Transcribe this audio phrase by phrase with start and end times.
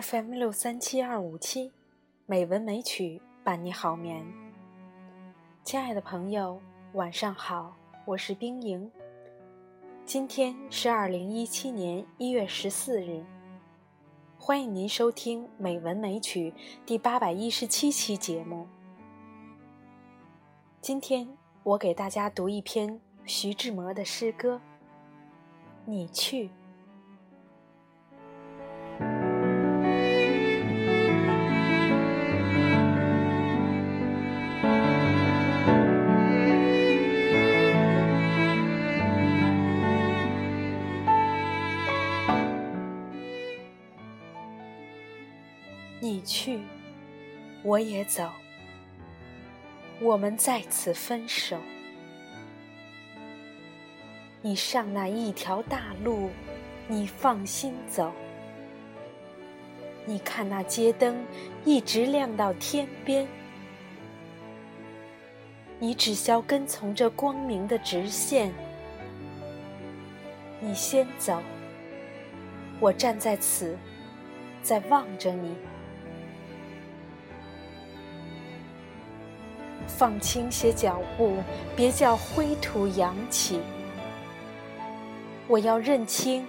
[0.00, 1.72] FM 六三七二五七，
[2.26, 4.24] 美文美曲伴你好眠。
[5.64, 6.60] 亲爱的朋友，
[6.92, 7.74] 晚上好，
[8.04, 8.88] 我是冰莹。
[10.04, 13.24] 今天是二零一七年一月十四日，
[14.38, 16.50] 欢迎您收听《美文美曲》
[16.86, 18.68] 第八百一十七期节目。
[20.80, 21.26] 今天
[21.64, 24.56] 我给大家读一篇徐志摩的诗歌
[25.86, 26.44] 《你去》。
[46.00, 46.60] 你去，
[47.64, 48.30] 我也走，
[50.00, 51.58] 我们在此分手。
[54.40, 56.30] 你上那一条大路，
[56.86, 58.12] 你放心走。
[60.06, 61.16] 你看那街灯
[61.64, 63.26] 一直亮到天边，
[65.80, 68.52] 你只需跟从这光明的直线。
[70.60, 71.42] 你先走，
[72.78, 73.76] 我站在此，
[74.62, 75.56] 在望着你。
[79.88, 81.42] 放轻些脚步，
[81.74, 83.60] 别叫灰土扬起。
[85.48, 86.46] 我要认清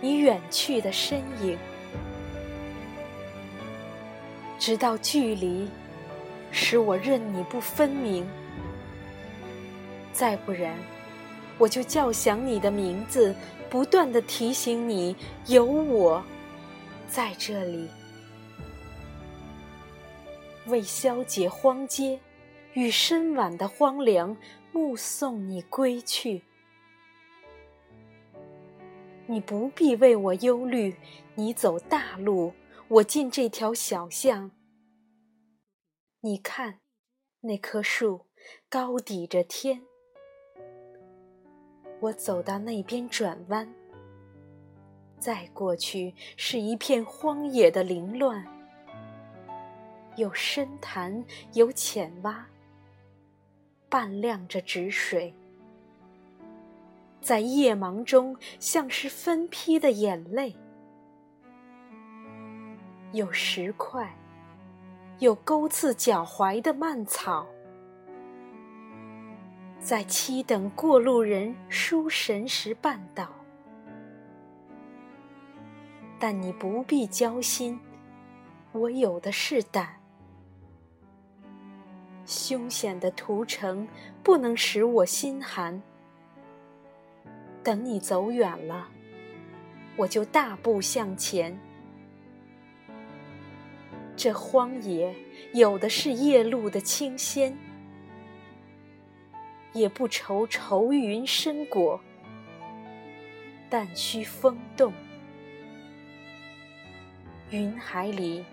[0.00, 1.56] 你远去的身影，
[4.58, 5.70] 直到距离
[6.50, 8.28] 使我认你不分明。
[10.12, 10.74] 再不然，
[11.56, 13.34] 我就叫响你的名字，
[13.70, 15.16] 不断的提醒你
[15.46, 16.22] 有我
[17.08, 17.88] 在这里，
[20.66, 22.18] 为消解荒街。
[22.74, 24.36] 与深晚的荒凉，
[24.72, 26.42] 目送你归去。
[29.26, 30.96] 你不必为我忧虑，
[31.34, 32.52] 你走大路，
[32.88, 34.50] 我进这条小巷。
[36.20, 36.80] 你看，
[37.40, 38.26] 那棵树
[38.68, 39.82] 高抵着天。
[42.00, 43.72] 我走到那边转弯，
[45.18, 48.44] 再过去是一片荒野的凌乱，
[50.16, 52.44] 有深潭，有浅洼。
[53.92, 55.34] 半亮着止水，
[57.20, 60.56] 在夜茫中像是分批的眼泪。
[63.12, 64.16] 有石块，
[65.18, 67.46] 有勾刺脚踝的蔓草，
[69.78, 73.28] 在七等过路人书神时绊倒。
[76.18, 77.78] 但你不必焦心，
[78.72, 80.01] 我有的是胆。
[82.24, 83.86] 凶险的屠城
[84.22, 85.82] 不能使我心寒。
[87.62, 88.88] 等你走远了，
[89.96, 91.58] 我就大步向前。
[94.16, 95.14] 这荒野
[95.52, 97.56] 有的是夜露的清鲜，
[99.72, 102.00] 也不愁愁云深裹，
[103.70, 104.92] 但需风动，
[107.50, 108.44] 云海里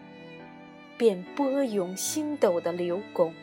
[0.97, 3.33] 便波涌星斗的流拱。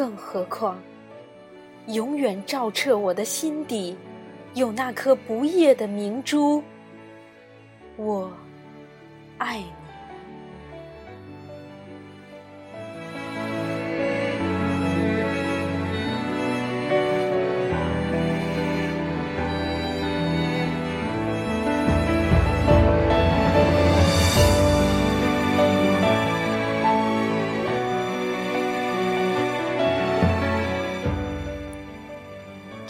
[0.00, 0.80] 更何况，
[1.88, 3.94] 永远照彻我的心底，
[4.54, 6.62] 有那颗不夜的明珠。
[7.98, 8.32] 我
[9.36, 9.79] 爱你。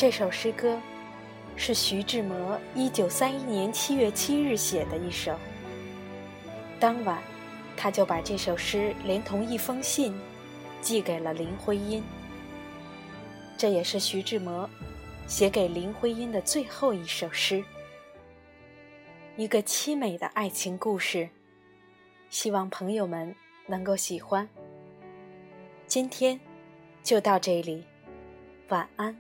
[0.01, 0.81] 这首诗歌
[1.57, 5.37] 是徐志摩一九三一年七月七日写的一首。
[6.81, 7.23] 当晚，
[7.77, 10.19] 他就把这首诗连同一封信
[10.81, 12.03] 寄给了林徽因。
[13.59, 14.67] 这也是徐志摩
[15.27, 17.63] 写给林徽因的最后一首诗，
[19.37, 21.29] 一个凄美的爱情故事。
[22.31, 23.37] 希望朋友们
[23.67, 24.49] 能够喜欢。
[25.87, 26.41] 今天
[27.03, 27.85] 就到这里，
[28.71, 29.15] 晚安。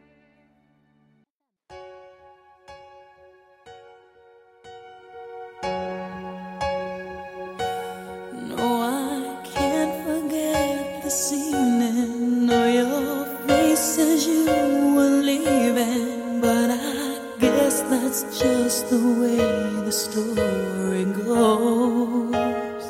[18.24, 19.36] Just the way
[19.84, 22.86] the story goes.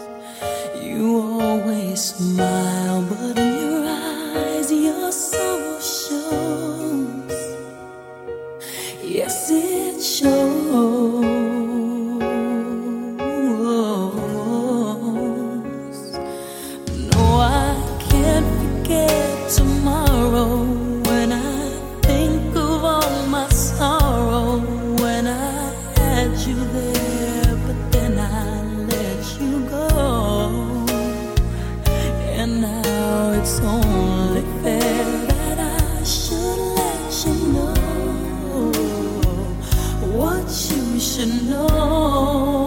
[0.83, 3.50] You always smile, but
[41.01, 42.67] should know.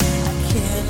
[0.00, 0.88] I can't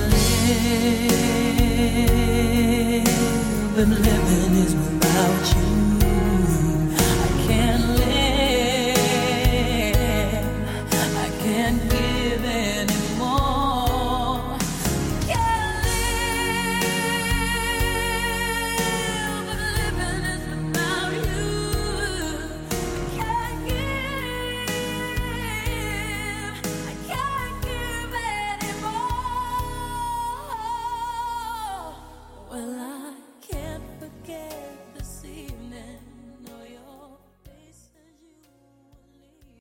[3.77, 5.94] live, living is without you.